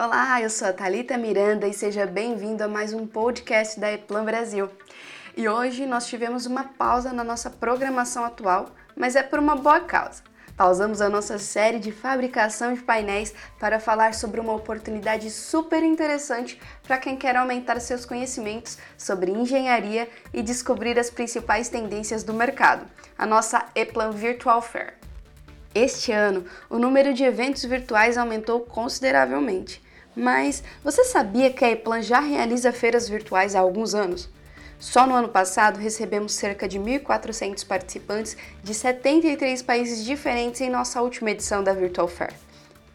Olá, 0.00 0.40
eu 0.40 0.48
sou 0.48 0.68
a 0.68 0.72
Thalita 0.72 1.18
Miranda 1.18 1.66
e 1.66 1.74
seja 1.74 2.06
bem-vindo 2.06 2.62
a 2.62 2.68
mais 2.68 2.92
um 2.92 3.04
podcast 3.04 3.80
da 3.80 3.92
Eplan 3.92 4.24
Brasil. 4.24 4.70
E 5.36 5.48
hoje 5.48 5.86
nós 5.86 6.06
tivemos 6.06 6.46
uma 6.46 6.62
pausa 6.62 7.12
na 7.12 7.24
nossa 7.24 7.50
programação 7.50 8.24
atual, 8.24 8.70
mas 8.94 9.16
é 9.16 9.24
por 9.24 9.40
uma 9.40 9.56
boa 9.56 9.80
causa. 9.80 10.22
Pausamos 10.56 11.00
a 11.00 11.08
nossa 11.08 11.36
série 11.36 11.80
de 11.80 11.90
fabricação 11.90 12.74
de 12.74 12.80
painéis 12.80 13.34
para 13.58 13.80
falar 13.80 14.14
sobre 14.14 14.38
uma 14.38 14.54
oportunidade 14.54 15.32
super 15.32 15.82
interessante 15.82 16.60
para 16.84 16.98
quem 16.98 17.16
quer 17.16 17.34
aumentar 17.34 17.80
seus 17.80 18.06
conhecimentos 18.06 18.78
sobre 18.96 19.32
engenharia 19.32 20.08
e 20.32 20.42
descobrir 20.42 20.96
as 20.96 21.10
principais 21.10 21.68
tendências 21.68 22.22
do 22.22 22.32
mercado, 22.32 22.86
a 23.18 23.26
nossa 23.26 23.66
Eplan 23.74 24.12
Virtual 24.12 24.62
Fair. 24.62 24.94
Este 25.74 26.12
ano, 26.12 26.44
o 26.70 26.78
número 26.78 27.12
de 27.12 27.24
eventos 27.24 27.64
virtuais 27.64 28.16
aumentou 28.16 28.60
consideravelmente 28.60 29.87
mas 30.18 30.64
você 30.82 31.04
sabia 31.04 31.50
que 31.52 31.64
a 31.64 31.70
Eplan 31.70 32.02
já 32.02 32.18
realiza 32.18 32.72
feiras 32.72 33.08
virtuais 33.08 33.54
há 33.54 33.60
alguns 33.60 33.94
anos? 33.94 34.28
Só 34.80 35.06
no 35.06 35.14
ano 35.14 35.28
passado 35.28 35.78
recebemos 35.78 36.34
cerca 36.34 36.66
de 36.66 36.78
1.400 36.78 37.64
participantes 37.64 38.36
de 38.62 38.74
73 38.74 39.62
países 39.62 40.04
diferentes 40.04 40.60
em 40.60 40.70
nossa 40.70 41.00
última 41.00 41.30
edição 41.30 41.62
da 41.62 41.72
Virtual 41.72 42.08
Fair. 42.08 42.32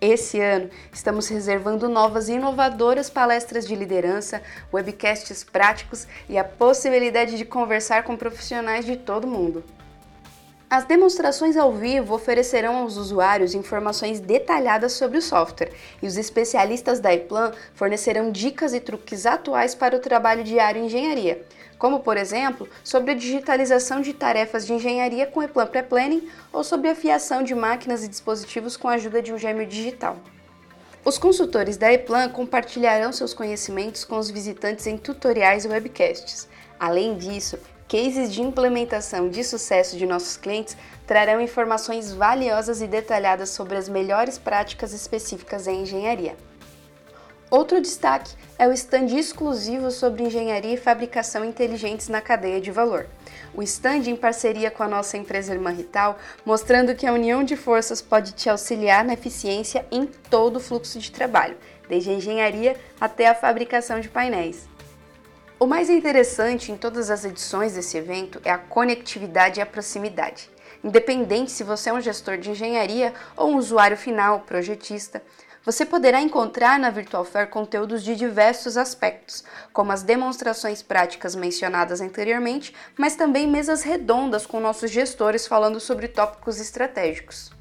Esse 0.00 0.40
ano, 0.40 0.68
estamos 0.92 1.28
reservando 1.28 1.88
novas 1.88 2.28
e 2.28 2.32
inovadoras 2.32 3.08
palestras 3.08 3.68
de 3.68 3.76
liderança, 3.76 4.42
webcasts 4.72 5.44
práticos 5.44 6.08
e 6.28 6.36
a 6.36 6.42
possibilidade 6.42 7.38
de 7.38 7.44
conversar 7.44 8.02
com 8.02 8.16
profissionais 8.16 8.84
de 8.84 8.96
todo 8.96 9.28
mundo. 9.28 9.62
As 10.74 10.86
demonstrações 10.86 11.54
ao 11.54 11.70
vivo 11.70 12.14
oferecerão 12.14 12.76
aos 12.76 12.96
usuários 12.96 13.54
informações 13.54 14.20
detalhadas 14.20 14.92
sobre 14.92 15.18
o 15.18 15.20
software 15.20 15.70
e 16.02 16.06
os 16.06 16.16
especialistas 16.16 16.98
da 16.98 17.12
iPlan 17.12 17.52
fornecerão 17.74 18.32
dicas 18.32 18.72
e 18.72 18.80
truques 18.80 19.26
atuais 19.26 19.74
para 19.74 19.94
o 19.94 20.00
trabalho 20.00 20.42
diário 20.42 20.80
em 20.80 20.86
engenharia, 20.86 21.44
como 21.78 22.00
por 22.00 22.16
exemplo 22.16 22.66
sobre 22.82 23.10
a 23.10 23.14
digitalização 23.14 24.00
de 24.00 24.14
tarefas 24.14 24.64
de 24.64 24.72
engenharia 24.72 25.26
com 25.26 25.42
iPlan 25.42 25.66
Pré-Planning 25.66 26.30
ou 26.50 26.64
sobre 26.64 26.88
a 26.88 26.94
fiação 26.94 27.42
de 27.42 27.54
máquinas 27.54 28.02
e 28.02 28.08
dispositivos 28.08 28.74
com 28.74 28.88
a 28.88 28.94
ajuda 28.94 29.20
de 29.20 29.30
um 29.30 29.36
gêmeo 29.36 29.66
digital. 29.66 30.16
Os 31.04 31.18
consultores 31.18 31.76
da 31.76 31.92
Eplan 31.92 32.30
compartilharão 32.30 33.12
seus 33.12 33.34
conhecimentos 33.34 34.06
com 34.06 34.16
os 34.16 34.30
visitantes 34.30 34.86
em 34.86 34.96
tutoriais 34.96 35.66
e 35.66 35.68
webcasts. 35.68 36.48
Além 36.80 37.18
disso, 37.18 37.58
cases 37.92 38.32
de 38.32 38.40
implementação 38.40 39.28
de 39.28 39.44
sucesso 39.44 39.98
de 39.98 40.06
nossos 40.06 40.38
clientes 40.38 40.74
trarão 41.06 41.42
informações 41.42 42.10
valiosas 42.10 42.80
e 42.80 42.86
detalhadas 42.86 43.50
sobre 43.50 43.76
as 43.76 43.86
melhores 43.86 44.38
práticas 44.38 44.94
específicas 44.94 45.66
em 45.66 45.82
engenharia. 45.82 46.34
Outro 47.50 47.82
destaque 47.82 48.34
é 48.58 48.66
o 48.66 48.72
stand 48.72 49.08
exclusivo 49.08 49.90
sobre 49.90 50.22
engenharia 50.22 50.72
e 50.72 50.78
fabricação 50.78 51.44
inteligentes 51.44 52.08
na 52.08 52.22
cadeia 52.22 52.62
de 52.62 52.70
valor. 52.70 53.06
O 53.52 53.62
stand 53.62 54.08
em 54.08 54.16
parceria 54.16 54.70
com 54.70 54.82
a 54.82 54.88
nossa 54.88 55.18
empresa 55.18 55.52
irmã 55.52 55.68
Rital, 55.68 56.18
mostrando 56.46 56.94
que 56.94 57.06
a 57.06 57.12
união 57.12 57.44
de 57.44 57.56
forças 57.56 58.00
pode 58.00 58.32
te 58.32 58.48
auxiliar 58.48 59.04
na 59.04 59.12
eficiência 59.12 59.84
em 59.92 60.06
todo 60.06 60.56
o 60.56 60.60
fluxo 60.60 60.98
de 60.98 61.12
trabalho, 61.12 61.58
desde 61.90 62.08
a 62.08 62.14
engenharia 62.14 62.74
até 62.98 63.28
a 63.28 63.34
fabricação 63.34 64.00
de 64.00 64.08
painéis. 64.08 64.66
O 65.62 65.66
mais 65.68 65.88
interessante 65.88 66.72
em 66.72 66.76
todas 66.76 67.08
as 67.08 67.24
edições 67.24 67.74
desse 67.74 67.96
evento 67.96 68.40
é 68.44 68.50
a 68.50 68.58
conectividade 68.58 69.60
e 69.60 69.62
a 69.62 69.66
proximidade. 69.66 70.50
Independente 70.82 71.52
se 71.52 71.62
você 71.62 71.88
é 71.88 71.92
um 71.92 72.00
gestor 72.00 72.36
de 72.36 72.50
engenharia 72.50 73.14
ou 73.36 73.52
um 73.52 73.58
usuário 73.58 73.96
final, 73.96 74.40
projetista, 74.40 75.22
você 75.64 75.86
poderá 75.86 76.20
encontrar 76.20 76.80
na 76.80 76.90
Virtual 76.90 77.24
Fair 77.24 77.48
conteúdos 77.48 78.02
de 78.02 78.16
diversos 78.16 78.76
aspectos, 78.76 79.44
como 79.72 79.92
as 79.92 80.02
demonstrações 80.02 80.82
práticas 80.82 81.36
mencionadas 81.36 82.00
anteriormente, 82.00 82.74
mas 82.98 83.14
também 83.14 83.46
mesas 83.46 83.84
redondas 83.84 84.44
com 84.44 84.58
nossos 84.58 84.90
gestores 84.90 85.46
falando 85.46 85.78
sobre 85.78 86.08
tópicos 86.08 86.60
estratégicos. 86.60 87.52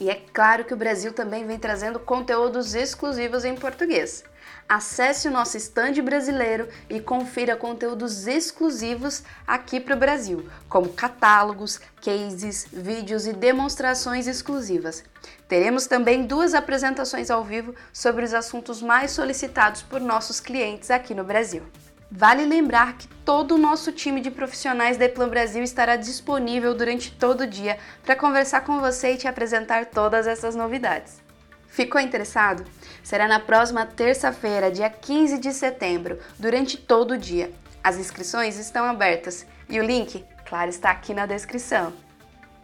E 0.00 0.08
é 0.08 0.14
claro 0.32 0.64
que 0.64 0.72
o 0.72 0.76
Brasil 0.76 1.12
também 1.12 1.44
vem 1.46 1.58
trazendo 1.58 1.98
conteúdos 1.98 2.74
exclusivos 2.74 3.44
em 3.44 3.56
português. 3.56 4.24
Acesse 4.68 5.26
o 5.26 5.30
nosso 5.30 5.56
stand 5.56 5.94
brasileiro 6.02 6.68
e 6.88 7.00
confira 7.00 7.56
conteúdos 7.56 8.26
exclusivos 8.26 9.22
aqui 9.46 9.80
para 9.80 9.96
o 9.96 9.98
Brasil, 9.98 10.48
como 10.68 10.92
catálogos, 10.92 11.80
cases, 12.02 12.66
vídeos 12.70 13.26
e 13.26 13.32
demonstrações 13.32 14.26
exclusivas. 14.26 15.02
Teremos 15.48 15.86
também 15.86 16.26
duas 16.26 16.54
apresentações 16.54 17.30
ao 17.30 17.42
vivo 17.42 17.74
sobre 17.92 18.24
os 18.24 18.34
assuntos 18.34 18.80
mais 18.82 19.10
solicitados 19.10 19.82
por 19.82 20.00
nossos 20.00 20.38
clientes 20.38 20.90
aqui 20.90 21.14
no 21.14 21.24
Brasil. 21.24 21.62
Vale 22.10 22.46
lembrar 22.46 22.96
que 22.96 23.06
todo 23.06 23.54
o 23.54 23.58
nosso 23.58 23.92
time 23.92 24.22
de 24.22 24.30
profissionais 24.30 24.96
da 24.96 25.04
Eplan 25.04 25.28
Brasil 25.28 25.62
estará 25.62 25.94
disponível 25.94 26.74
durante 26.74 27.12
todo 27.12 27.42
o 27.42 27.46
dia 27.46 27.78
para 28.02 28.16
conversar 28.16 28.62
com 28.62 28.80
você 28.80 29.12
e 29.12 29.16
te 29.18 29.28
apresentar 29.28 29.86
todas 29.86 30.26
essas 30.26 30.56
novidades. 30.56 31.20
Ficou 31.68 32.00
interessado? 32.00 32.64
Será 33.04 33.28
na 33.28 33.38
próxima 33.38 33.84
terça-feira, 33.84 34.70
dia 34.70 34.88
15 34.88 35.38
de 35.38 35.52
setembro, 35.52 36.18
durante 36.38 36.78
todo 36.78 37.12
o 37.12 37.18
dia. 37.18 37.52
As 37.84 37.98
inscrições 37.98 38.58
estão 38.58 38.86
abertas 38.86 39.46
e 39.68 39.78
o 39.78 39.84
link, 39.84 40.24
claro, 40.46 40.70
está 40.70 40.90
aqui 40.90 41.12
na 41.12 41.26
descrição. 41.26 41.92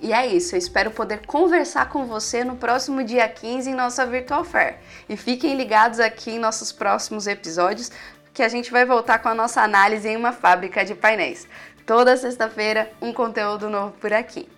E 0.00 0.12
é 0.12 0.26
isso, 0.26 0.54
eu 0.54 0.58
espero 0.58 0.92
poder 0.92 1.26
conversar 1.26 1.88
com 1.88 2.06
você 2.06 2.44
no 2.44 2.54
próximo 2.54 3.02
dia 3.02 3.28
15 3.28 3.70
em 3.70 3.74
nossa 3.74 4.06
Virtual 4.06 4.44
Fair. 4.44 4.76
E 5.08 5.16
fiquem 5.16 5.56
ligados 5.56 5.98
aqui 5.98 6.32
em 6.32 6.38
nossos 6.38 6.70
próximos 6.70 7.26
episódios 7.26 7.90
que 8.38 8.42
a 8.44 8.48
gente 8.48 8.70
vai 8.70 8.84
voltar 8.84 9.18
com 9.18 9.28
a 9.28 9.34
nossa 9.34 9.62
análise 9.62 10.08
em 10.08 10.16
uma 10.16 10.30
fábrica 10.30 10.84
de 10.84 10.94
painéis. 10.94 11.48
Toda 11.84 12.16
sexta-feira, 12.16 12.88
um 13.02 13.12
conteúdo 13.12 13.68
novo 13.68 13.94
por 13.98 14.12
aqui. 14.12 14.48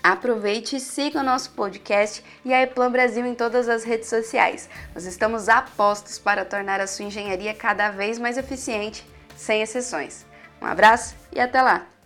Aproveite 0.00 0.76
e 0.76 0.80
siga 0.80 1.18
o 1.18 1.24
nosso 1.24 1.50
podcast 1.50 2.22
e 2.44 2.54
a 2.54 2.62
Eplan 2.62 2.92
Brasil 2.92 3.26
em 3.26 3.34
todas 3.34 3.68
as 3.68 3.82
redes 3.82 4.08
sociais. 4.08 4.70
Nós 4.94 5.04
estamos 5.04 5.48
apostos 5.48 6.16
para 6.16 6.44
tornar 6.44 6.80
a 6.80 6.86
sua 6.86 7.06
engenharia 7.06 7.52
cada 7.52 7.90
vez 7.90 8.20
mais 8.20 8.38
eficiente, 8.38 9.04
sem 9.36 9.62
exceções. 9.62 10.24
Um 10.62 10.66
abraço 10.66 11.16
e 11.32 11.40
até 11.40 11.60
lá! 11.60 11.97